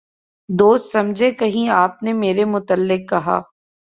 [0.49, 3.39] دوست سمجھے کہیں آپ نے میرے متعلق کہا